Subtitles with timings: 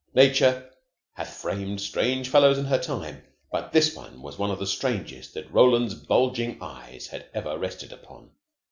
[0.15, 0.67] Nature
[1.13, 3.21] hath framed strange fellows in her time,
[3.53, 8.31] and this was one of the strangest that Roland's bulging eyes had ever rested upon.